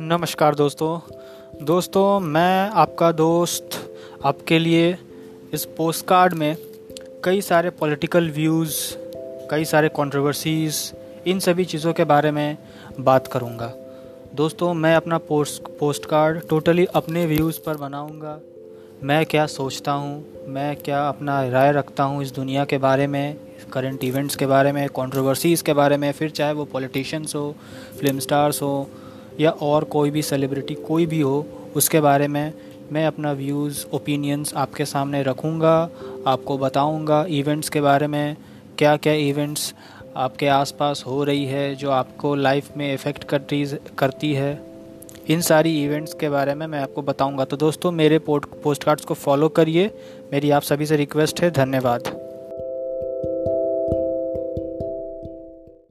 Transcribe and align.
नमस्कार 0.00 0.54
दोस्तों। 0.54 1.64
दोस्तों, 1.64 2.20
मैं 2.20 2.70
आपका 2.72 3.10
दोस्त 3.12 3.70
आपके 4.24 4.58
लिए 4.58 4.96
इस 5.54 5.64
पोस्ट 5.76 6.06
कार्ड 6.06 6.34
में 6.34 6.56
कई 7.24 7.40
सारे 7.40 7.70
पॉलिटिकल 7.70 8.30
व्यूज़ 8.30 8.76
कई 9.50 9.64
सारे 9.64 9.88
कंट्रोवर्सीज़ 9.88 10.78
इन 11.28 11.38
सभी 11.38 11.64
चीज़ों 11.64 11.92
के 11.92 12.04
बारे 12.04 12.30
में 12.30 12.56
बात 13.00 13.26
करूँगा। 13.26 13.72
दोस्तों, 14.34 14.72
मैं 14.74 14.94
अपना 14.96 15.18
पोस्ट 15.18 15.68
पोस्ट 15.80 16.06
कार्ड 16.06 16.40
टोटली 16.48 16.86
अपने 16.94 17.26
व्यूज़ 17.26 17.58
पर 17.66 17.76
बनाऊँगा। 17.76 18.38
मैं 19.02 19.24
क्या 19.26 19.46
सोचता 19.46 19.92
हूँ, 19.92 20.24
मैं 20.48 20.76
क्या 20.76 21.02
अपना 21.08 21.42
राय 21.48 21.72
रखता 21.72 22.04
हूँ 22.04 22.22
इस 22.22 22.32
दुनिया 22.34 22.64
के 22.64 22.78
बारे 22.78 23.06
में 23.06 23.36
करंट 23.72 24.04
इवेंट्स 24.04 24.36
के 24.36 24.46
बारे 24.46 24.72
में 24.72 24.88
कंट्रोवर्सीज़ 24.88 25.64
के 25.64 25.72
बारे 25.72 25.96
में, 25.96 26.10
फिर 26.12 26.30
चाहे 26.30 26.52
वो 26.52 26.64
पॉलिटिशियंस 26.64 27.34
हो 27.34 27.54
फ़िल्म 28.00 28.18
स्टार्स 28.18 28.62
हो 28.62 28.88
या 29.40 29.50
और 29.50 29.84
कोई 29.84 30.10
भी 30.10 30.22
सेलिब्रिटी 30.22 30.74
कोई 30.74 31.06
भी 31.06 31.20
हो, 31.20 31.46
उसके 31.76 32.00
बारे 32.00 32.28
में 32.28 32.52
मैं 32.92 33.06
अपना 33.06 33.32
व्यूज़ 33.32 33.84
ओपिनियंस 33.94 34.52
आपके 34.54 34.84
सामने 34.84 35.22
रखूँगा, 35.22 35.90
आपको 36.26 36.58
बताऊँगा 36.58 37.24
इवेंट्स 37.28 37.68
के 37.68 37.80
बारे 37.80 38.06
में 38.06 38.36
क्या 38.78 38.96
क्या 38.96 39.12
इवेंट्स 39.12 39.74
आपके 40.16 40.46
आसपास 40.48 41.04
हो 41.06 41.22
रही 41.24 41.44
है, 41.44 41.74
जो 41.74 41.90
आपको 41.90 42.34
लाइफ 42.34 42.76
में 42.76 42.92
इफ़ेक्ट 42.94 43.24
करती 43.24 43.64
करती 43.98 44.32
है। 44.34 44.58
इन 45.28 45.40
सारी 45.40 45.82
इवेंट्स 45.84 46.14
के 46.14 46.28
बारे 46.28 46.54
में 46.54 46.66
मैं 46.66 46.80
आपको 46.80 47.02
बताऊँगा। 47.02 47.44
तो 47.44 47.56
दोस्तों, 47.56 47.92
मेरे 47.92 48.18
पोस्ट 48.28 48.84
कार्ड्स 48.84 49.04
को 49.04 49.14
फॉलो 49.14 49.48
करिए। 49.48 49.90
मेरी 50.32 50.50
आप 50.50 50.62
सभी 50.62 50.86
से 50.86 50.96
रिक्वेस्ट 50.96 51.42
है, 51.42 51.50
धन्यवाद। 51.50 52.19